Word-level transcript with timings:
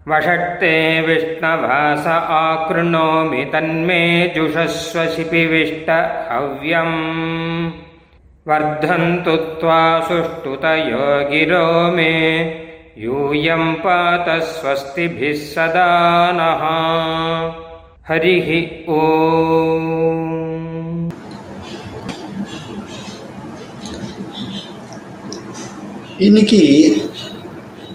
वषट्ते 0.09 1.01
विष्णवास 1.01 2.07
आकृणोमि 2.07 3.45
तन्मे 3.45 4.33
जुषस्व 4.37 5.07
शिपिविष्ट 5.07 5.91
हव्यम्। 6.33 7.71
वर्धन्तु 8.49 9.37
त्वा 9.37 10.01
सुष्ठुतयो 10.01 11.31
गिरो 11.31 11.93
मे। 11.93 12.41
यूयं 12.99 13.75
पात 13.75 14.43
स्वस्तिभिः 14.43 15.35
सदा 15.35 16.33
नः। 16.35 16.65
हरिः 18.09 18.93
ॐ 18.95 20.38
இன்னைக்கு 26.27 26.61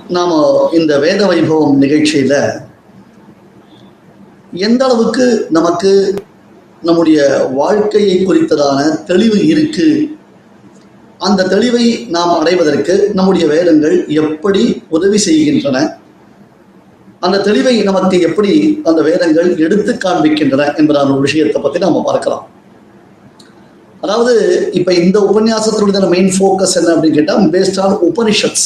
நாம் 0.07 0.35
இந்த 0.71 0.99
வேத 0.99 1.25
வைபவம் 1.25 1.73
நிகழ்ச்சியில் 1.73 2.37
எந்த 4.51 4.85
அளவுக்கு 4.85 5.47
நமக்கு 5.49 5.91
நம்முடைய 6.81 7.47
வாழ்க்கையை 7.53 8.25
குறித்ததான 8.25 9.03
தெளிவு 9.05 9.47
இருக்கு? 9.47 10.17
அந்த 11.17 11.47
தெளிவை 11.47 12.09
நாம் 12.09 12.39
அடைவதற்கு 12.39 13.11
நம்முடைய 13.13 13.47
வேதங்கள் 13.47 14.07
எப்படி 14.07 14.81
உதவி 14.89 15.17
செய்கின்றன? 15.17 15.99
அந்த 17.19 17.43
தெளிவை 17.51 17.83
நமக்கு 17.83 18.19
எப்படி 18.19 18.81
அந்த 18.83 19.01
வேதங்கள் 19.01 19.57
எடுத்து 19.57 19.93
காண்பிக்கின்றன 19.93 20.71
என்பதான 20.79 21.11
ஒரு 21.11 21.19
விஷயத்தை 21.19 21.61
பற்றி 21.61 21.79
நாம் 21.79 22.03
பார்க்கலாம். 22.03 22.52
அதாவது 24.03 24.33
இப்ப 24.73 24.93
இந்த 24.93 25.17
உபன்யாசத்தினுடைய 25.31 26.07
மெயின் 26.13 26.31
ஃபோக்கஸ் 26.37 26.77
என்ன 26.79 26.89
அப்படின்னு 26.93 27.17
கேட்டா 27.19 27.35
பேஸ்ட் 27.53 27.79
ஆன் 27.83 27.93
உபனிஷத்ஸ் 28.09 28.65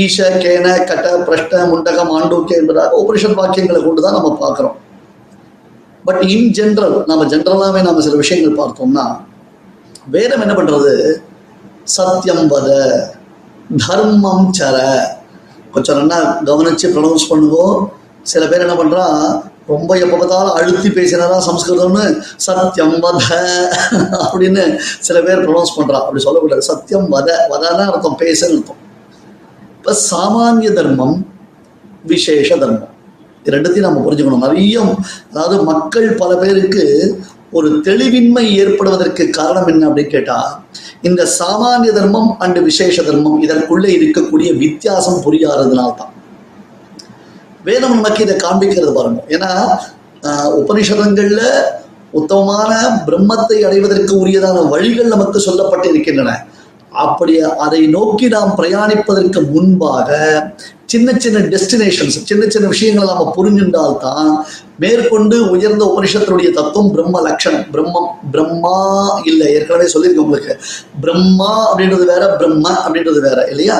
ஈஷ 0.00 0.26
கேன 0.42 0.66
கட்ட 0.90 1.06
பிரஷ்ட 1.28 1.62
முண்டகம் 1.70 2.10
மாண்டூக்கிய 2.12 2.60
என்பதாக 2.60 2.98
உபனிஷத் 3.02 3.38
வாக்கியங்களை 3.40 3.80
கொண்டு 3.84 4.02
தான் 4.04 4.16
நம்ம 4.18 4.30
பார்க்குறோம். 4.42 4.76
பட் 6.04 6.20
இன் 6.34 6.50
ஜென்ரல் 6.58 6.94
நம்ம 7.10 7.24
ஜென்ரலாகவே 7.32 7.80
நம்ம 7.88 8.00
சில 8.00 8.16
விஷயங்கள் 8.16 8.60
பார்த்தோம்னா 8.60 9.06
வேதம் 10.14 10.40
என்ன 10.40 10.54
பண்றது? 10.58 10.92
சத்தியம் 11.96 12.44
வத 12.52 12.68
தர்மம் 13.86 14.46
சர. 14.58 14.76
கொஞ்சம் 15.74 15.98
நல்லா 16.00 16.20
கவனிச்சு 16.48 16.86
ப்ரொனவுன்ஸ் 16.94 17.30
பண்ணுவோம். 17.32 17.76
சில 18.32 18.42
பேர் 18.50 18.64
என்ன 18.66 18.76
பண்றா 18.80 19.04
ரொம்ப 19.70 19.90
எப்போ 20.04 20.16
பார்த்தாலும் 20.20 20.56
அழுத்தி 20.58 20.88
பேசினாரா 20.98 21.36
சம்ஸ்கிருதம்னு 21.48 22.04
சத்தியம் 22.46 22.94
வத 23.04 23.20
அப்படின்னு 24.24 24.62
சில 25.06 25.16
பேர் 25.26 25.42
ப்ரொனவுன்ஸ் 25.44 25.76
பண்றா. 25.78 25.98
அப்படி 26.04 26.22
சொல்லக்கூடாது. 26.26 26.62
சத்தியம் 26.70 27.06
வத 27.14 27.28
வதனா 27.52 27.84
அர்த்தம் 27.90 28.20
பேசுன்னு 28.22 28.56
அர்த்தம். 28.58 28.80
இப்போ 29.76 29.92
சாமானிய 30.10 30.70
தர்மம் 30.78 31.16
விசேஷ 32.12 32.48
தர்மம். 32.62 32.94
இது 33.42 33.54
ரெண்டுத்தையும் 33.56 33.88
நம்ம 33.88 34.02
புரிஞ்சுக்கணும். 34.06 34.44
நிறைய 34.46 34.80
அதாவது 35.30 35.56
மக்கள் 35.72 36.08
பல 36.22 36.30
பேருக்கு 36.42 36.84
ஒரு 37.58 37.68
தெளிவின்மை 37.86 38.44
ஏற்படுவதற்கு 38.62 39.24
காரணம் 39.38 39.70
என்ன 39.72 39.86
அப்படின்னு 39.88 40.14
கேட்டா 40.16 40.38
இந்த 41.08 41.22
சாமானிய 41.38 41.92
தர்மம் 41.96 42.30
அண்டு 42.44 42.60
விசேஷ 42.68 43.02
தர்மம் 43.02 43.38
இதற்குள்ளே 43.46 43.90
இருக்கக்கூடிய 43.98 44.50
வித்தியாசம் 44.64 45.22
புரியாததுனால்தான். 45.26 46.14
வேதம் 47.70 47.96
நமக்கு 47.98 48.22
இதை 48.24 48.36
காண்பிக்கிறது 48.36 48.92
பாருங்க. 48.98 49.20
ஏன்னா 49.36 49.50
உபனிஷதங்கள்ல 50.60 51.42
உத்தமமான 52.18 52.70
பிரம்மத்தை 53.06 53.58
அடைவதற்கு 53.66 54.14
உரியதான 54.22 54.68
வழிகள் 54.68 55.12
நமக்கு 55.14 55.38
சொல்லப்பட்டு 55.46 55.86
இருக்கின்றன 55.86 56.30
அப்படி 57.04 57.34
அதை 57.64 57.80
நோக்கி 57.86 58.26
நாம் 58.28 58.54
பிரயாணிப்பதற்கு 58.58 59.40
முன்பாக 59.50 60.08
சின்ன 60.92 61.12
சின்ன 61.18 61.38
டெஸ்டினேஷன்ஸ் 61.52 62.16
சின்ன 62.28 62.44
சின்ன 62.48 62.68
விஷயங்களை 62.68 63.08
நாம 63.10 63.26
புரிஞ்சின்றால்தான் 63.36 64.30
மேற்கொண்டு 64.78 65.36
உயர்ந்த 65.50 65.84
உபனிஷத்தினுடைய 65.92 66.48
தத்துவம் 66.50 66.90
பிரம்ம 66.92 67.20
லட்சணம். 67.20 67.66
பிரம்மம் 67.72 68.10
பிரம்மா 68.32 68.78
இல்லை. 69.24 69.46
ஏற்கனவே 69.52 69.86
சொல்லியிருக்கேன் 69.94 70.24
உங்களுக்கு. 70.26 70.54
பிரம்மா 71.00 71.52
அப்படின்றது 71.70 72.04
வேற 72.12 72.24
பிரம்ம 72.40 72.74
அப்படின்றது 72.86 73.20
வேற 73.28 73.40
இல்லையா? 73.50 73.78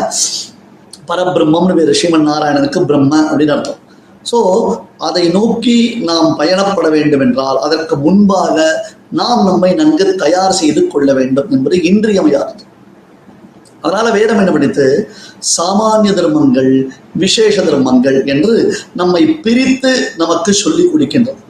பரபிரம்மம்னு 1.08 1.76
பேர். 1.78 1.94
ஸ்ரீமன் 1.98 2.28
நாராயணனுக்கு 2.30 2.84
பிரம்ம 2.84 3.22
அப்படின்னு 3.30 3.54
அர்த்தம். 3.56 3.80
ஸோ 4.30 4.38
அதை 5.08 5.22
நோக்கி 5.36 5.76
நாம் 6.08 6.28
பயணப்பட 6.40 6.88
வேண்டும் 6.96 7.22
என்றால் 7.26 7.58
அதற்கு 7.66 7.94
முன்பாக 8.06 8.56
நாம் 9.20 9.42
நம்மை 9.50 9.70
நன்கு 9.80 10.06
தயார் 10.24 10.58
செய்து 10.60 10.82
கொள்ள 10.92 11.10
வேண்டும் 11.18 11.48
என்பது 11.56 11.76
இன்றியமையாதது. 11.90 12.64
அதனால 13.84 14.06
வேதம் 14.16 14.40
என்ன 14.42 14.52
பண்ணித்து 14.54 14.86
சாமானிய 15.56 16.12
தர்மங்கள் 16.18 16.72
விசேஷ 17.22 17.62
தர்மங்கள் 17.68 18.18
என்று 18.32 18.54
நம்மை 19.00 19.22
பிரித்து 19.44 19.92
நமக்கு 20.22 20.52
சொல்லி 20.62 20.84
கொடுக்கின்றது. 20.92 21.40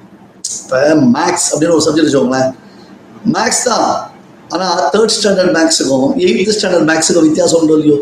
இப்போ 0.60 0.80
மேக்ஸ் 1.16 1.48
அப்படின்னு 1.52 1.76
ஒரு 1.78 1.84
சப்ஜெக்ட் 1.86 2.08
வச்சுக்கோங்களேன். 2.08 2.50
மேக்ஸ் 3.36 3.64
தான். 3.70 3.90
ஆனால் 4.54 4.78
தேர்ட் 4.94 5.14
ஸ்டாண்டர்ட் 5.16 5.52
மேக்ஸுக்கும் 5.56 6.08
எயித்து 6.26 6.54
ஸ்டாண்டர்ட் 6.56 6.88
மேக்ஸுக்கும் 6.90 7.26
வித்தியாசம் 7.28 7.58
ஒன்றும் 7.60 7.76
இல்லையோ? 7.78 7.98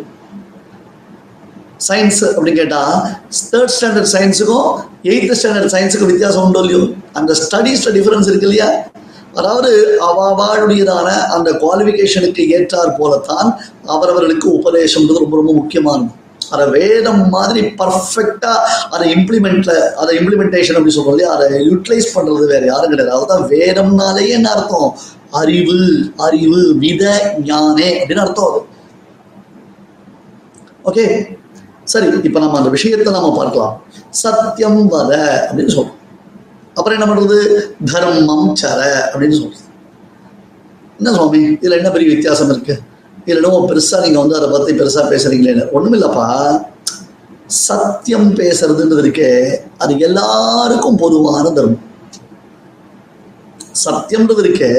சயின்ஸ் 1.89 2.21
அப்படின்னு 2.25 2.55
கேட்டால் 2.55 2.95
தேர்ட் 3.53 3.73
ஸ்டாண்டர்ட் 3.75 4.11
சயின்ஸுக்கும் 4.13 4.69
எயித்து 5.05 5.35
ஸ்டாண்டர்ட் 5.41 5.75
சயின்ஸுக்கும் 5.75 6.13
வித்தியாசம் 6.13 6.45
உண்டோ 6.45 6.61
இல்லையோ? 6.61 6.83
அந்த 7.13 7.35
ஸ்டடீஸில் 7.43 7.95
டிஃப்ரென்ஸ் 7.97 8.29
இருக்கு 8.31 8.49
இல்லையா? 8.49 8.69
அதாவது 9.35 9.99
அவாவாளுடையதான 10.07 11.09
அந்த 11.37 11.51
குவாலிஃபிகேஷனுக்கு 11.53 12.45
ஏற்றார் 12.57 12.97
போலத்தான் 12.99 13.49
அவரவர்களுக்கு 13.87 14.49
உபதேசம்ன்றது 14.59 15.23
ரொம்ப 15.25 15.37
ரொம்ப 15.37 15.53
முக்கியமானது. 15.53 16.09
அதை 16.51 16.67
வேதம் 16.69 17.29
மாதிரி 17.29 17.61
பர்ஃபெக்டாக 17.61 18.59
அதை 18.91 19.15
இம்ப்ளிமெண்ட்ல 19.15 19.73
அதை 19.93 20.19
இம்ப்ளிமெண்டேஷன் 20.19 20.77
அப்படின்னு 20.77 20.97
சொல்றோம் 20.99 21.17
இல்லையா? 21.17 21.35
அதை 21.35 21.69
யூட்டிலைஸ் 21.69 22.15
பண்றது 22.15 22.47
வேற 22.47 22.65
யாரும் 22.67 22.91
கிடையாது. 22.91 23.17
அதுதான் 23.17 23.49
வேதம்னாலேயே 23.49 24.29
என்ன 24.29 24.51
அர்த்தம்? 24.51 24.99
அறிவு 25.31 25.79
அறிவு 26.17 26.77
வித 26.79 27.35
ஞானே 27.45 27.89
அப்படின்னு 27.95 28.25
அர்த்தம் 28.27 28.51
அது. 28.51 28.61
ஓகே 30.85 31.07
சரி 31.93 32.07
இப்போ 32.29 32.39
நம்ம 32.43 32.59
அந்த 32.61 32.71
விஷயத்தை 32.77 33.13
நம்ம 33.17 33.31
பார்க்கலாம். 33.39 33.75
சத்தியம் 34.23 34.81
வர 34.95 35.13
அப்படின்னு 35.49 35.75
சொல்றோம். 35.77 35.97
அப்புறம் 36.79 36.97
என்ன 36.97 37.07
பண்றது? 37.11 37.39
தர்மம் 37.93 38.49
சர 38.63 38.81
அப்படின்னு 39.13 39.39
சொல்றது 39.39 39.65
என்ன 40.99 41.13
சுவாமி 41.17 41.41
இதுல 41.63 41.77
என்ன 41.81 41.91
பெரிய 41.95 42.09
வித்தியாசம் 42.15 42.51
இருக்கு? 42.55 42.75
இதுல 43.27 43.39
என்னவோ 43.41 43.59
பெருசா 43.71 43.97
நீங்க 44.05 44.19
வந்து 44.23 44.37
அதை 44.39 44.49
பத்தி 44.55 44.73
பெருசா 44.81 45.03
பேசுறீங்களே 45.13 45.65
ஒண்ணும் 45.77 45.97
இல்லப்பா 45.99 46.27
சத்தியம் 47.67 48.29
பேசுறதுன்றது 48.41 49.03
இருக்கே 49.05 49.31
அது 49.83 49.93
எல்லாருக்கும் 50.07 51.01
பொதுவான 51.03 51.45
தர்மம். 51.59 51.85
சத்தியம்ன்றது 53.85 54.43
இருக்கே 54.47 54.73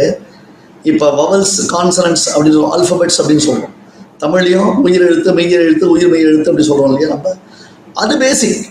இப்ப 0.91 1.07
வவல்ஸ் 1.19 1.57
கான்சனன்ஸ் 1.73 2.25
அப்படின்னு 2.33 2.55
சொல்லுவோம் 2.55 2.75
அல்பபெட்ஸ் 2.77 3.19
அப்படின்னு 3.21 3.45
சொல்றோம். 3.49 3.73
தமிழ்லையும் 4.19 4.75
உயிர் 4.75 5.01
எழுத்து 5.01 5.31
மெய்யர் 5.33 5.65
எழுத்து 5.67 5.89
உயிர் 5.89 6.09
மெய் 6.09 6.21
எழுத்து 6.21 6.49
அப்படி 6.49 6.67
சொல்கிறோம் 6.67 6.93
இல்லையா? 6.93 7.15
நம்ம 7.15 7.35
அது 7.93 8.17
பேசிக் 8.17 8.65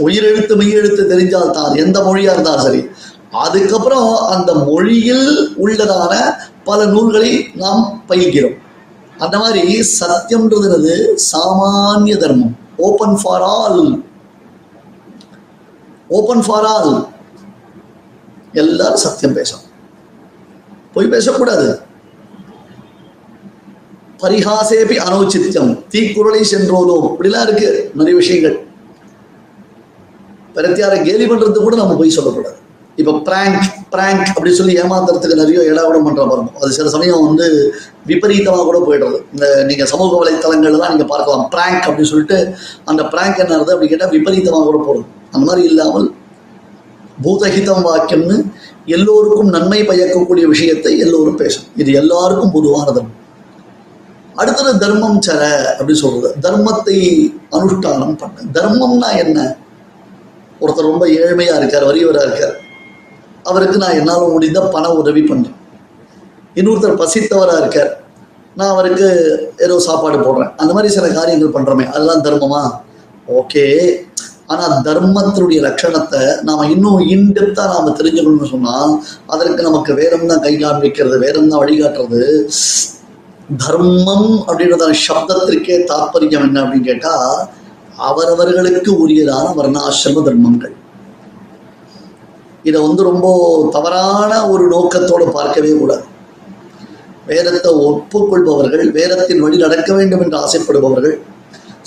உயிர் 0.00 0.24
எழுத்து 0.24 0.56
மெய் 0.56 0.70
எழுத்து 0.70 1.02
தெரிஞ்சால் 1.10 1.50
தான் 1.50 1.74
எந்த 1.74 2.02
மொழியாக 2.02 2.40
இருந்தாலும் 2.40 2.64
சரி. 2.64 2.86
அதுக்கப்புறம் 3.30 4.16
அந்த 4.16 4.54
மொழியில் 4.54 5.56
உள்ளதான 5.62 6.14
பல 6.64 6.84
நூல்களை 6.84 7.46
நாம் 7.54 8.04
பயில்கிறோம். 8.08 8.56
அந்த 9.18 9.38
மாதிரி 9.38 9.84
சத்தியம்ன்றது 10.00 10.94
சாமானிய 11.32 12.16
தர்மம். 12.16 12.56
Open 12.76 13.18
for 13.22 13.42
all 13.42 14.04
open 16.08 16.42
for 16.46 16.64
all 16.64 17.06
எல்லாரும் 18.52 18.96
சத்தியம் 18.96 19.36
பேசணும். 19.36 19.66
பொய் 20.92 21.06
பேசக்கூடாது. 21.06 21.80
பரிகாசேபி 24.22 24.96
அனௌச்சித்தம் 25.06 25.72
தீக்குறளை 25.94 26.42
சென்றோதோம் 26.52 27.06
இப்படிலாம் 27.08 27.44
இருக்கு 27.46 27.68
நிறைய 27.98 28.14
விஷயங்கள். 28.20 28.56
பிரத்தியாரை 30.54 30.98
கேலி 31.08 31.24
பண்றது 31.30 31.58
கூட 31.64 31.74
நம்ம 31.80 31.96
போய் 31.98 32.16
சொல்லக்கூடாது. 32.18 32.58
இப்போ 33.00 33.12
பிராங்க் 33.26 33.64
பிராங்க் 33.94 34.28
அப்படின்னு 34.34 34.58
சொல்லி 34.58 34.74
ஏமாத்துறதுக்கு 34.82 35.40
நிறைய 35.40 35.64
இடாவிடம் 35.70 36.06
பண்ற 36.06 36.22
பாருங்க 36.30 36.52
அது 36.60 36.76
சில 36.76 36.90
சமயம் 36.94 37.24
வந்து 37.26 37.46
விபரீதமாக 38.10 38.64
கூட 38.68 38.78
போயிடுறது. 38.86 39.18
இந்த 39.34 39.46
நீங்க 39.70 39.84
சமூக 39.92 40.12
வலைத்தளங்கள்லாம் 40.20 40.94
நீங்க 40.94 41.08
பார்க்கலாம். 41.12 41.44
பிராங்க் 41.54 41.84
அப்படின்னு 41.88 42.12
சொல்லிட்டு 42.12 42.38
அந்த 42.92 43.02
பிராங்க் 43.14 43.42
என்ன 43.44 43.58
அப்படின்னு 43.58 43.76
அப்படி 43.76 43.90
கேட்டால் 43.92 44.14
விபரீதமாக 44.16 44.64
கூட 44.68 44.80
போடும் 44.86 45.08
அந்த 45.32 45.44
மாதிரி 45.48 45.64
இல்லாமல் 45.72 46.08
பூதஹிதம் 47.24 47.84
வாக்கியம்னு 47.88 48.38
எல்லோருக்கும் 48.96 49.52
நன்மை 49.56 49.82
பயக்கக்கூடிய 49.90 50.46
விஷயத்தை 50.54 50.94
எல்லோரும் 51.04 51.38
பேசும். 51.42 51.68
இது 51.82 51.92
எல்லாருக்கும் 52.02 52.52
பொதுவானதன் 52.56 53.12
அடுத்தது 54.36 54.78
தர்மம் 54.78 55.20
சர 55.26 55.42
அப்படி 55.72 55.94
சொல்றது. 55.94 56.34
தர்மத்தை 56.40 56.96
அனுஷ்டானம் 57.50 58.16
பண்ண. 58.16 58.36
தர்மம்னா 58.52 59.16
என்ன? 59.16 59.56
ஒருத்தர் 60.60 60.90
ரொம்ப 60.90 61.06
ஏழ்மையா 61.06 61.54
இருக்கார் 61.56 61.84
வறியவராக 61.84 62.26
இருக்கார். 62.26 62.56
அவருக்கு 63.42 63.78
நான் 63.78 63.96
என்னால் 63.96 64.28
முடிந்த 64.28 64.60
பண 64.60 64.92
உதவி 64.92 65.22
பண்றேன். 65.22 65.56
இன்னொருத்தர் 66.54 67.00
பசித்தவராக 67.02 67.58
இருக்கார். 67.58 68.04
நான் 68.54 68.68
அவருக்கு 68.68 69.08
ஏதோ 69.58 69.78
சாப்பாடு 69.78 70.18
போடுறேன். 70.18 70.52
அந்த 70.56 70.72
மாதிரி 70.72 70.94
சில 70.94 71.08
காரியங்கள் 71.08 71.62
பண்றோமே. 71.62 71.86
அதெல்லாம் 71.86 72.24
தர்மமா? 72.24 72.62
ஓகே. 73.28 73.64
ஆனால் 74.46 74.82
தர்மத்தினுடைய 74.82 75.60
லட்சணத்தை 75.60 76.42
நாம் 76.42 76.70
இன்னும் 76.70 76.98
இன்டெப்த்தாக 77.00 77.70
நாம் 77.72 77.96
தெரிஞ்சுக்கணும்னு 77.96 78.50
சொன்னால் 78.50 79.02
அதற்கு 79.26 79.62
நமக்கு 79.62 79.94
வேதம் 79.94 80.26
தான் 80.26 80.40
கை 80.40 80.54
காண்பிக்கிறது 80.54 81.18
வேதம் 81.18 81.48
தான் 81.48 81.62
வழிகாட்டுறது. 81.64 82.22
தர்மம் 83.62 84.30
அப்படின்றதான 84.46 84.94
சப்தத்திற்கே 85.06 85.76
தாற்பயம் 85.90 86.46
என்ன 86.46 86.58
அப்படின்னு 86.62 86.88
கேட்டா 86.88 87.12
அவரவர்களுக்கு 88.08 88.90
உரியதான 89.02 89.52
வர்ணாசிரம 89.58 90.22
தர்மங்கள். 90.28 90.74
இதை 92.68 92.78
வந்து 92.86 93.02
ரொம்ப 93.10 93.26
தவறான 93.76 94.32
ஒரு 94.52 94.64
நோக்கத்தோடு 94.74 95.26
பார்க்கவே 95.38 95.72
கூடாது. 95.80 96.04
வேதத்தை 97.30 97.70
ஒப்புக்கொள்பவர்கள் 97.88 98.84
வேதத்தின் 98.98 99.42
வழி 99.44 99.56
நடக்க 99.64 99.88
வேண்டும் 99.98 100.22
என்று 100.24 100.36
ஆசைப்படுபவர்கள். 100.44 101.16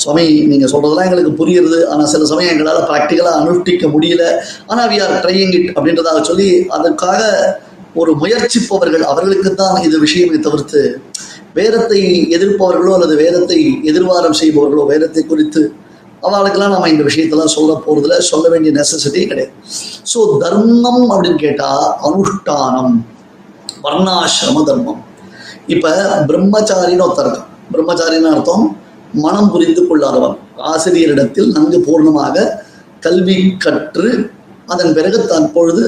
சுவாமி 0.01 0.25
நீங்க 0.51 0.65
சொல்றதெல்லாம் 0.73 1.07
எங்களுக்கு 1.07 1.33
புரியுது. 1.41 1.79
ஆனால் 1.91 2.11
சில 2.13 2.25
சமயம் 2.31 2.53
எங்களால் 2.53 2.87
ப்ராக்டிக்கலாக 2.89 3.39
அனுஷ்டிக்க 3.41 3.87
முடியல. 3.95 4.23
ஆனால் 4.71 4.87
வி 4.91 4.99
ஆர் 5.05 5.15
ட்ரையிங் 5.25 5.53
இட் 5.57 5.71
அப்படின்றதாக 5.77 6.21
சொல்லி 6.29 6.49
அதற்காக 6.77 7.21
ஒரு 8.01 8.11
முயற்சிப்பவர்கள் 8.21 9.03
அவர்களுக்கு 9.11 9.51
தான் 9.61 9.77
இது 9.87 9.95
விஷயமே 10.05 10.39
தவிர்த்து 10.47 10.81
வேதத்தை 11.57 11.99
எதிர்ப்பவர்களோ 12.35 12.91
அல்லது 12.97 13.13
வேதத்தை 13.23 13.59
எதிர்வாரம் 13.89 14.37
செய்பவர்களோ 14.39 14.83
வேதத்தை 14.91 15.21
குறித்து 15.31 15.61
அவளுக்கெல்லாம் 16.27 16.73
நம்ம 16.75 16.89
இந்த 16.93 17.03
விஷயத்தெல்லாம் 17.09 17.53
சொல்ல 17.55 17.73
போறதுல 17.85 18.15
சொல்ல 18.29 18.45
வேண்டிய 18.53 18.71
நெசசிட்டி 18.77 19.21
கிடையாது. 19.29 19.53
ஸோ 20.11 20.19
தர்மம் 20.41 21.03
அப்படின்னு 21.13 21.39
கேட்டா 21.45 21.69
அனுஷ்டானம் 22.07 22.95
வர்ணாசிரம 23.85 24.63
தர்மம். 24.69 24.99
இப்ப 25.73 25.93
பிரம்மச்சாரின்னு 26.29 27.05
ஒருத்தர் 27.05 27.27
இருக்கான். 27.27 27.49
பிரம்மச்சாரின்னு 27.73 28.31
அர்த்தம் 28.33 28.65
மனம் 29.23 29.49
புரிந்து 29.53 29.81
கொள்ளாதவன் 29.89 30.35
ஆசிரியரிடத்தில் 30.71 31.49
நன்கு 31.55 31.77
பூர்ணமாக 31.87 32.45
கல்வி 33.05 33.37
கற்று 33.65 34.09
அதன் 34.73 34.93
பிறகு 34.97 35.19
தற்பொழுது 35.31 35.83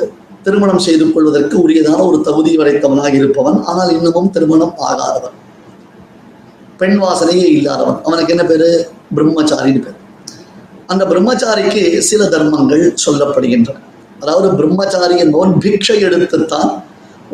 திருமணம் 0.46 0.84
செய்து 0.86 1.06
கொள்வதற்கு 1.08 1.56
உரியதான 1.66 2.00
ஒரு 2.10 2.18
தகுதி 2.28 2.52
வரைத்தவனாக 2.60 3.13
இருப்பவன். 3.22 3.58
ஆனால் 3.72 3.92
இன்னமும் 3.98 4.31
திருமணம் 4.36 4.74
ஆகாதவன். 4.90 5.36
பெண் 6.81 6.98
வாசனையே 7.04 7.48
இல்லாதவன். 7.57 7.98
அவனுக்கு 8.04 8.33
என்ன 8.36 8.45
பேரு? 8.45 8.69
பிரம்மச்சாரின்னு 9.16 9.81
பேர். 9.86 9.98
அந்த 10.92 11.04
பிரம்மச்சாரிக்கு 11.06 11.83
சில 12.10 12.28
தர்மங்கள் 12.36 12.83
சொல்லப்படுகின்றன. 13.06 13.80
அதாவது 14.19 14.48
பிரம்மச்சாரி 14.56 15.16
என்பவன் 15.18 15.54
பிக்ஷை 15.66 15.98
எடுத்துத்தான் 16.07 16.72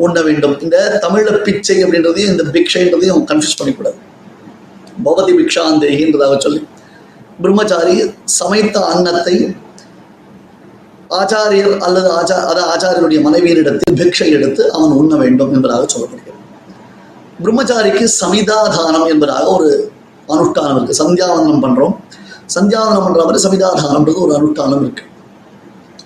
உண்ண 0.04 0.18
வேண்டும். 0.26 0.56
இந்த 0.64 0.76
தமிழ 1.04 1.36
பிச்சை 1.46 1.76
அப்படின்றதையும் 1.84 2.32
இந்த 2.32 2.44
பிக்ஷைன்றதையும் 2.56 3.22
கன்ஃபியூஸ் 3.30 3.58
பண்ணிக்கூடாது. 3.60 3.98
பவதி 5.06 5.32
பிக்ஷாந்தேகின்றதாக 5.40 6.36
சொல்லி. 6.38 6.60
பிரம்மச்சாரி 7.42 7.96
சமைத்த 8.38 8.76
அன்னத்தை 8.92 9.34
ஆச்சாரியர் 11.18 11.74
அல்லது 11.86 12.08
ஆச்சா 12.10 12.36
அதாவது 12.52 12.64
ஆச்சாரியருடைய 12.72 13.20
மனைவியரிடத்தில் 13.26 13.98
பிக்ஷை 14.00 14.28
எடுத்து 14.38 14.72
அவன் 14.72 14.96
உண்ண 15.00 15.16
வேண்டும் 15.16 15.54
என்பதாக 15.54 15.86
சொல்லப்படுகிறது. 15.94 16.37
பிரம்மச்சாரிக்கு 17.42 18.08
சமிதாதானம் 18.20 19.08
என்பதாக 19.08 19.46
ஒரு 19.46 19.90
அனுஷ்டானம் 20.28 20.82
இருக்கு. 20.82 20.94
சந்தியாவந்தனம் 21.04 21.64
பண்றோம். 21.64 21.94
சந்தியாவந்தனம் 22.54 23.04
பண்ற 23.04 23.24
மாதிரி 23.24 23.48
சமிதாதானம்ன்றது 23.48 24.18
ஒரு 24.18 24.32
அனுஷ்டானம் 24.34 24.80
இருக்கு. 24.80 25.02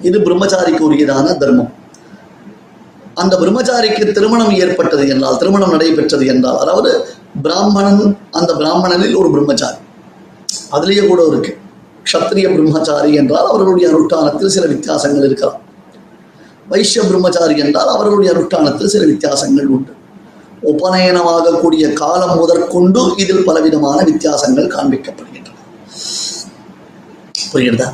இது 0.00 0.18
பிரம்மச்சாரிக்கு 0.18 0.82
உரியதான 0.90 1.36
தர்மம். 1.36 1.72
அந்த 3.14 3.38
பிரம்மச்சாரிக்கு 3.38 4.12
திருமணம் 4.12 4.50
ஏற்பட்டது 4.50 5.08
என்றால் 5.08 5.36
திருமணம் 5.36 5.70
நடைபெற்றது 5.70 6.26
என்றால் 6.26 6.58
அதாவது 6.58 7.06
பிராமணன் 7.42 8.18
அந்த 8.30 8.54
பிராமணனில் 8.54 9.16
ஒரு 9.16 9.30
பிரம்மச்சாரி. 9.30 9.76
அதுலேயே 10.72 11.06
கூட 11.06 11.26
இருக்கு. 11.26 11.58
க்ஷத்ரிய 12.04 12.46
பிரம்மச்சாரி 12.54 13.14
என்றால் 13.14 13.46
அவர்களுடைய 13.46 13.88
அனுஷ்டானத்தில் 13.90 14.46
சில 14.46 14.66
வித்தியாசங்கள் 14.66 15.24
இருக்கலாம். 15.24 15.60
வைஷ்ய 16.68 17.02
பிரம்மச்சாரி 17.02 17.58
என்றால் 17.58 17.88
அவர்களுடைய 17.88 18.32
அனுஷ்டானத்தில் 18.32 18.92
சில 18.94 19.04
வித்தியாசங்கள் 19.04 19.66
உண்டு. 19.66 19.92
உபநயனமாகக்கூடிய 20.70 21.92
காலம் 21.92 22.38
முதற்கொண்டு 22.38 23.12
இதில் 23.16 23.44
பலவிதமான 23.44 24.02
வித்தியாசங்கள் 24.02 24.72
காண்பிக்கப்படுகின்றன. 24.74 25.58
புரியுதா 27.52 27.88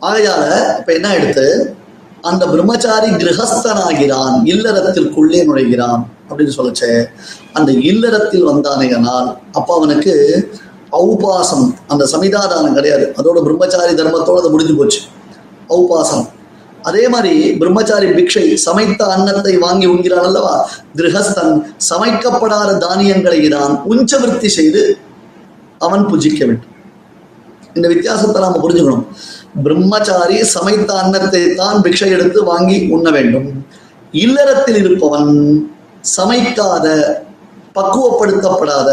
ஆகையால 0.00 0.42
இப்ப 0.78 0.92
என்ன 0.92 1.14
எடுத்து 1.14 1.76
அந்த 2.20 2.46
பிரம்மச்சாரி 2.46 3.08
கிரகஸ்தனாகிறான் 3.10 4.36
இல்லறத்திற்குள்ளே 4.52 5.40
நுழைகிறான் 5.48 6.02
அப்படின்னு 6.30 6.56
சொல்லச்சே. 6.58 7.04
அந்த 7.52 7.72
இல்லறத்தில் 7.72 8.48
வந்தானேனால் 8.48 9.36
அப்ப 9.52 9.74
அவனுக்கு 9.74 10.14
ஔபாசம் 10.92 11.66
அந்த 11.86 12.08
சமிதாதானம் 12.12 12.72
கிடையாது. 12.72 13.14
அதோட 13.18 13.42
பிரம்மச்சாரி 13.42 13.94
தர்மத்தோட 13.94 14.38
அது 14.38 14.50
முடிஞ்சு 14.50 14.74
போச்சு. 14.76 15.00
ஔபாசம். 15.68 16.28
அதே 16.88 17.04
மாதிரி 17.12 17.34
பிரம்மச்சாரி 17.60 18.08
பிக்ஷை 18.16 18.44
சமைத்த 18.66 19.00
அன்னத்தை 19.14 19.54
வாங்கி 19.64 19.86
உண்கிறான் 19.92 20.26
அல்லவா? 20.28 20.54
கிரகஸ்தன் 20.98 21.54
சமைக்கப்படாத 21.90 22.70
தானியங்களை 22.86 23.40
தான் 23.56 23.74
உஞ்சவிருத்தி 23.92 24.50
செய்து 24.58 24.82
அவன் 25.86 26.04
புஜிக்க 26.10 26.40
வேண்டும். 26.48 26.72
இந்த 27.76 27.86
வித்தியாசத்தை 27.92 28.40
நாம 28.44 28.58
புரிஞ்சுக்கணும். 28.64 29.06
பிரம்மச்சாரி 29.66 30.36
சமைத்த 30.56 30.90
அன்னத்தை 31.02 31.42
தான் 31.62 31.78
பிக்ஷை 31.86 32.10
எடுத்து 32.16 32.40
வாங்கி 32.52 32.76
உண்ண 32.96 33.08
வேண்டும். 33.16 33.48
இல்லறத்தில் 34.24 34.80
இருப்பவன் 34.82 35.30
சமைக்காத 36.16 36.86
பக்குவப்படுத்தப்படாத 37.76 38.90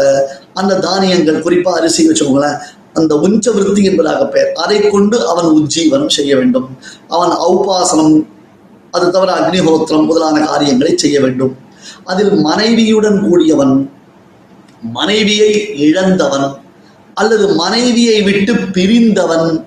அந்த 0.60 0.78
தானியங்கள் 0.86 1.44
குறிப்பா 1.44 1.72
அரிசி 1.78 2.02
வச்சுக்கோங்களேன் 2.08 2.56
அந்த 2.94 3.16
உஞ்ச 3.16 3.52
விருத்தி 3.52 3.84
என்பதாக 3.84 4.26
பெயர். 4.26 4.52
அதை 4.52 4.88
கொண்டு 4.88 5.28
அவன் 5.28 5.46
உஜ்ஜீவனம் 5.46 6.08
செய்ய 6.08 6.36
வேண்டும். 6.36 6.78
அவன் 7.08 7.30
ஔபாசனம் 7.30 8.26
அது 8.90 9.10
தவிர 9.10 9.32
அக்னிஹோத்திரம் 9.40 10.06
முதலான 10.06 10.46
காரியங்களை 10.46 10.96
செய்ய 10.96 11.20
வேண்டும். 11.20 11.56
அதில் 12.04 12.34
மனைவியுடன் 12.34 13.28
கூடியவன் 13.28 13.90
மனைவியை 14.80 15.78
இழந்தவன் 15.78 16.54
அல்லது 17.14 17.54
மனைவியை 17.54 18.22
விட்டு 18.22 18.52
பிரிந்தவன் 18.54 19.66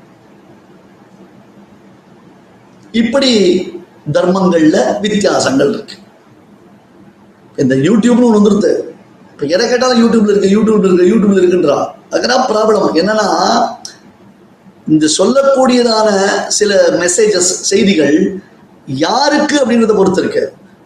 இப்படி 2.91 3.31
தர்மங்கள்ல 4.11 4.99
வித்தியாசங்கள் 5.01 5.73
இருக்கு. 5.73 5.95
இந்த 7.57 7.75
யூடியூப்னு 7.75 8.23
ஒன்று 8.23 8.41
வந்துருது. 8.41 8.84
இப்போ 9.35 9.45
எதை 9.55 9.63
கேட்டாலும் 9.69 9.99
யூடியூப்ல 10.01 10.31
இருக்கு 10.33 10.49
யூடியூப்ல 10.55 10.87
இருக்கு 10.89 11.07
யூடியூப்ல 11.11 11.39
இருக்குன்றா. 11.41 11.79
அதுதான் 12.15 12.43
ப்ராப்ளம் 12.51 12.85
என்னன்னா 13.01 13.25
இந்த 14.93 15.05
சொல்லக்கூடியதான 15.17 16.09
சில 16.57 16.71
மெசேஜஸ் 17.01 17.49
செய்திகள் 17.71 18.17
யாருக்கு 19.05 19.55
அப்படின்றத 19.61 19.93
பொறுத்து 19.99 20.21
இருக்கு. 20.23 20.43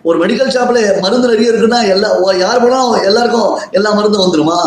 ஒரு 0.08 0.18
மெடிக்கல் 0.24 0.52
ஷாப்ல 0.56 0.82
மருந்து 1.06 1.32
நிறைய 1.32 1.52
இருக்குன்னா 1.52 1.80
எல்லா 1.94 2.10
யார் 2.44 2.64
போனாலும் 2.64 3.06
எல்லாருக்கும் 3.10 3.52
எல்லா 3.78 3.90
மருந்தும் 3.98 4.26
வந்துருமா? 4.26 4.60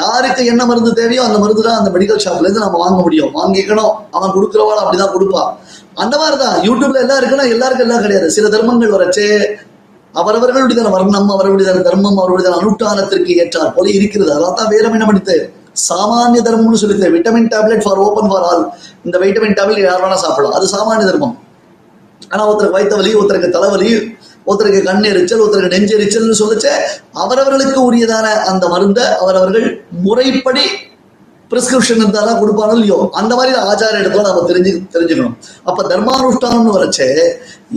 யாருக்கு 0.00 0.42
என்ன 0.52 0.62
மருந்து 0.70 0.92
தேவையோ 1.00 1.24
அந்த 1.28 1.38
மருந்து 1.42 1.64
தான் 1.66 1.78
அந்த 1.80 1.90
மெடிக்கல் 1.96 2.24
ஷாப்ல 2.26 2.46
இருந்து 2.46 2.64
நம்ம 2.64 2.78
வாங்க 2.84 3.00
முடியும். 3.06 3.32
வாங்கிக்கணும். 3.38 3.92
அவன் 4.16 4.34
கொடுக்குறவாள் 4.36 4.82
அப்படிதான் 4.82 5.14
கொடுப்பான். 5.16 5.50
அந்த 6.04 6.14
மாதிரி 6.22 6.36
தான் 6.44 6.56
யூடியூப்ல 6.68 7.02
எல்லாம் 7.04 7.20
இருக்குன்னா 7.20 7.46
எல்லாருக்கும் 7.54 7.86
எல்லாம் 7.88 8.04
கிடையாது. 8.06 8.28
சில 8.36 8.48
தர்மங்கள் 8.54 8.94
வரச்சே 8.96 9.28
அவரவர்களுடைய 10.20 10.82
வர்ணம் 10.96 11.30
அவர்களுடைய 11.34 11.70
தர்மம் 11.88 12.18
அவர்களுடைய 12.20 12.50
அனுஷ்டானத்திற்கு 12.58 13.32
ஏற்றார். 13.42 13.72
போல 13.76 13.86
இருக்கிறது. 13.98 14.30
அதான் 14.36 14.58
தான் 14.60 14.70
வேதம் 14.74 14.94
என்ன 14.96 15.06
பண்ணித்து? 15.08 15.36
சாமானிய 15.88 16.40
தர்மம்னு 16.48 16.82
சொல்லிட்டு 16.82 17.08
vitamin 17.14 17.48
tablet 17.54 17.82
for 17.84 18.00
open 18.04 18.28
for 18.30 18.46
all 18.50 18.62
இந்த 19.04 19.16
வைட்டமின் 19.22 19.56
டேப்லெட் 19.58 19.86
யார் 19.88 20.04
வேணா 20.04 20.18
சாப்பிடலாம். 20.24 20.56
அது 20.58 20.68
சாமானிய 20.76 21.06
தர்மம். 21.10 21.34
ஆனா 22.28 22.42
ஒருத்தருக்கு 22.50 22.76
வயிற்று 22.76 23.00
வலி 23.00 23.12
ஒருத்தருக்கு 23.20 23.50
தலைவலி 23.56 23.90
ஒருத்தருக்கு 24.48 24.80
கண் 24.88 25.06
எரிச்சல் 25.10 25.42
ஒருத்தருக்கு 25.44 25.74
நெஞ்சு 25.74 25.94
எரிச்சல்னு 25.98 26.40
சொல்லிச்சு. 26.42 26.72
அவரவர்களுக்கு 27.22 27.78
உரியதான 27.86 28.26
அந்த 28.52 28.64
மருந்தை 28.74 29.04
அவரவர்கள் 29.22 29.66
முறைப்படி 30.06 30.64
பிரிஸ்கிரிப்ஷன் 31.50 32.00
இருந்தாலும் 32.02 32.38
கொடுப்பானோ 32.42 32.72
இல்லையோ? 32.76 32.96
அந்த 33.12 33.32
மாதிரி 33.34 33.52
ஆச்சார 33.70 33.98
இடத்துல 34.02 34.22
நம்ம 34.28 34.46
தெரிஞ்சு 34.50 34.72
தெரிஞ்சுக்கணும். 34.94 35.36
அப்ப 35.68 35.84
தர்மானுஷ்டானம்னு 35.92 36.74
வரைச்சே 36.76 37.08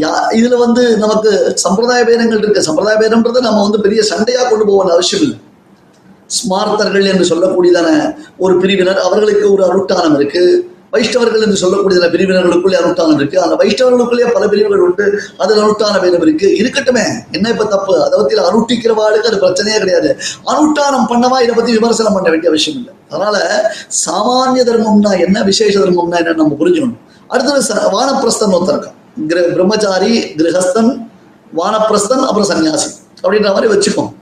யா 0.04 0.12
இதுல 0.40 0.58
வந்து 0.58 0.84
நமக்கு 1.04 1.32
சம்பிரதாய 1.66 2.02
பேதங்கள் 2.10 2.42
இருக்கு. 2.44 2.68
சம்பிரதாய 2.70 2.98
பேதம்ன்றது 3.02 3.40
நம்ம 3.48 3.62
வந்து 3.62 3.82
பெரிய 3.86 4.02
சண்டையா 4.12 4.42
கொண்டு 4.50 4.66
போவோம் 4.66 4.96
அவசியம் 4.96 5.24
இல்லை. 5.26 5.38
ஸ்மார்த்தர்கள் 6.38 7.06
என்று 7.12 7.30
சொல்லக்கூடியதான 7.32 7.90
ஒரு 8.38 8.56
பிரிவினர் 8.58 9.00
அவர்களுக்கு 9.08 9.46
ஒரு 9.54 9.64
அனுஷ்டானம் 9.70 10.16
இருக்கு. 10.20 10.44
வைஷ்ணவர்கள் 10.91 11.41
என்று 11.41 11.55
சொல்லக்கூடிய 11.55 12.00
பிரிவினர்களுக்குள்ளே 12.00 12.75
அனுஷ்டானம் 12.84 13.13
இருக்கு. 13.13 13.41
அந்த 13.41 13.55
வைஷ்ணவர்களுக்குள்ளே 13.55 14.31
பல 14.31 14.48
பிரிவுகள் 14.48 14.79
உண்டு. 14.79 15.22
அதில் 15.38 15.58
அனுஷ்டான 15.58 16.01
பேதம் 16.01 16.22
இருக்கு. 16.22 16.48
இருக்கட்டுமே. 16.48 17.08
என்ன 17.31 17.50
இப்ப 17.50 17.65
தப்பு? 17.65 18.03
அதை 18.03 18.19
பத்தி 18.19 18.36
அனுஷ்டிக்கிறவாளுக்கு 18.36 19.27
அது 19.27 19.38
பிரச்சனையே 19.38 19.77
கிடையாது. 19.77 20.17
அனுஷ்டானம் 20.46 21.12
பண்ணவா 21.12 21.41
இதை 21.41 21.55
பத்தி 21.55 21.72
விமர்சனம் 21.72 22.13
பண்ண 22.13 22.29
வேண்டிய 22.29 22.51
அவசியம் 22.51 22.79
இல்லை. 22.79 22.93
அதனால 23.10 23.65
சாமானிய 24.05 24.67
தர்மம்னா 24.67 25.19
என்ன 25.25 25.43
விசேஷ 25.43 25.79
தர்மம்னா 25.79 26.15
என்ன 26.15 26.34
நம்ம 26.34 26.55
புரிஞ்சுக்கணும். 26.60 26.98
அடுத்தது 27.27 27.74
ச- 27.74 27.77
வானப்பிரஸ்தன் 27.77 28.53
ஒருத்தருக்கான் 28.53 28.93
கிர- 29.27 29.51
பிரம்மச்சாரி 29.51 30.19
கிரகஸ்தன் 30.19 31.08
வானப்பிரஸ்தன் 31.58 32.25
அப்புறம் 32.25 32.50
சன்னியாசி. 32.50 32.89
அப்படின்ற 33.24 33.53
மாதிரி 33.53 33.74
வச்சுக்கோம் 33.74 34.13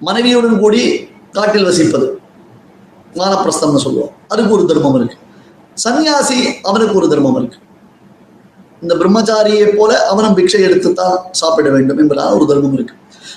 மனைவியுடன் 0.00 0.58
கூடி 0.58 1.08
காட்டில் 1.32 1.66
வசிப்பது. 1.66 2.08
வானப்பிரஸ்தம்னு 3.14 3.76
சொல்லுவோம். 3.76 4.10
அதுக்கு 4.28 4.52
ஒரு 4.52 4.64
தர்மம் 4.64 4.94
இருக்கு. 4.94 5.16
சன்னியாசி 5.84 6.54
அவனுக்கு 6.62 6.94
ஒரு 6.94 7.08
தர்மம் 7.08 7.36
இருக்கு. 7.36 7.58
இந்த 8.82 8.94
பிரம்மச்சாரியை 8.94 9.76
போல 9.76 10.06
அவனும் 10.06 10.36
பிக்ஷை 10.36 10.64
எடுத்துத்தான் 10.64 11.16
சாப்பிட 11.30 11.68
வேண்டும் 11.68 11.98
என்பதான 11.98 12.34
ஒரு 12.34 12.46
தர்மம் 12.46 12.72
இருக்கு. 12.72 12.94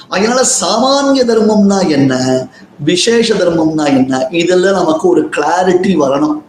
அதனால 0.09 0.41
சாமானிய 0.41 1.25
தர்மம்னா 1.25 1.89
என்ன? 1.89 2.47
விசேஷ 2.79 3.33
தர்மம்னா 3.33 3.85
என்ன? 3.85 4.27
இதுல 4.29 4.71
நமக்கு 4.71 5.07
ஒரு 5.07 5.29
கிளாரிட்டி 5.29 5.95
வரணும். 5.95 6.41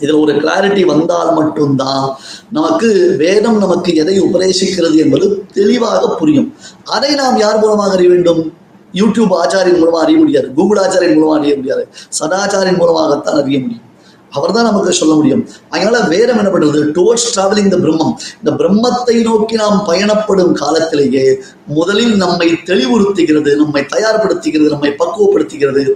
இதுல 0.00 0.20
ஒரு 0.20 0.32
கிளாரிட்டி 0.32 0.84
வந்தால் 0.84 1.34
மட்டும்தான் 1.34 2.16
நமக்கு 2.52 3.14
வேதம் 3.18 3.58
நமக்கு 3.58 3.94
எதை 3.94 4.20
உபதேசிக்கிறது 4.20 4.96
என்பது 4.96 5.44
தெளிவாக 5.54 6.14
புரியும். 6.14 6.54
அதை 6.84 7.14
நாம் 7.14 7.36
யார் 7.36 7.58
மூலமாக 7.58 7.92
அறிய 7.92 8.08
வேண்டும்? 8.08 8.52
யூடியூப் 8.92 9.36
ஆச்சாரியின் 9.44 9.80
மூலமா 9.80 10.00
அறிய 10.00 10.18
முடியாது. 10.18 10.54
கூகுள் 10.54 10.78
ஆச்சாரியின் 10.78 11.18
மூலமா 11.18 11.38
அறிய 11.38 11.54
முடியாது. 11.54 11.88
சதாச்சாரியின் 12.20 12.78
மூலமாகத்தான் 12.78 13.34
அறிய 13.34 13.60
முடியும். 13.60 13.90
அவர்தான் 14.32 14.64
நமக்கு 14.64 14.92
சொல்ல 14.92 15.14
முடியும். 15.14 15.48
அதனால 15.68 16.00
வேதம் 16.00 16.38
என்ன 16.38 16.50
பண்றது 16.50 16.80
டுவர்ட்ஸ் 16.98 17.28
டிராவலிங் 17.34 17.68
த 17.68 17.76
பிரம்மம் 17.76 18.14
இந்த 18.38 18.50
பிரம்மத்தை 18.50 19.22
நோக்கி 19.22 19.54
நாம் 19.54 19.84
பயணப்படும் 19.86 20.52
காலத்திலேயே 20.52 21.38
முதலில் 21.66 22.16
நம்மை 22.16 22.52
தெளிவுறுத்துகிறது 22.52 23.54
நம்மை 23.56 23.82
தயார்படுத்துகிறது 23.82 24.68
நம்மை 24.68 24.94
பக்குவப்படுத்துகிறது. 24.98 25.90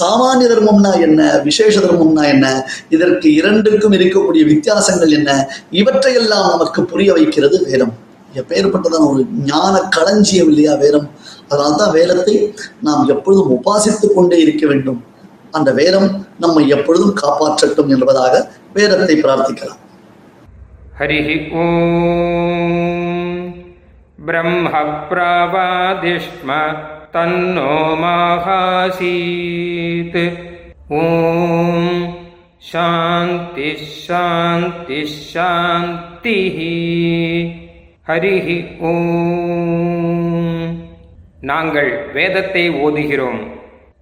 சாமானிய 0.00 0.48
தர்மம்னா 0.48 1.00
என்ன? 1.00 1.40
விசேஷ 1.44 1.80
தர்மம்னா 1.80 2.24
என்ன? 2.24 2.70
இதற்கு 2.88 3.34
இரண்டுக்கும் 3.34 3.92
இருக்கக்கூடிய 3.92 4.44
வித்தியாசங்கள் 4.44 5.10
என்ன? 5.10 5.48
இவற்றையெல்லாம் 5.70 6.48
நமக்கு 6.48 6.84
புரிய 6.84 7.12
வைக்கிறது 7.12 7.64
வேதம். 7.64 7.94
எப்பேற்பட்டதான 8.34 9.10
ஒரு 9.10 9.26
ஞான 9.44 9.78
களஞ்சியம் 9.78 10.48
இல்லையா 10.48 10.74
வேதம்? 10.74 11.10
அதனால்தான் 11.48 11.90
வேதத்தை 11.90 12.54
நாம் 12.82 13.08
எப்பொழுதும் 13.08 13.50
உபாசித்துக் 13.50 14.14
கொண்டே 14.14 14.38
இருக்க 14.38 14.66
வேண்டும். 14.66 15.04
அந்த 15.50 15.72
வேதம் 15.72 16.27
நம்மை 16.40 16.68
எப்பொழுதும் 16.68 17.14
காப்பாற்றட்டும் 17.22 17.88
என்பதாக 17.88 18.48
வேதத்தை 18.74 19.22
பிரார்த்திக்கலாம். 19.22 19.78
ஹரிஹி 20.98 21.52
ஓம். 21.52 23.54
பிரம்ம 24.26 24.70
பிராவாதிஷ்ம 25.10 26.76
தன்னோ 27.12 27.96
மாகாசீத். 28.02 30.32
ஓம். 30.88 32.16
சாந்தி 32.58 33.76
சாந்தி 34.06 35.06
சாந்தி 35.06 36.48
ஹரிஹி 38.06 38.78
ஓம். 38.78 40.86
நாங்கள் 41.40 42.12
வேதத்தை 42.12 42.70
ஓதுகிறோம். 42.70 43.56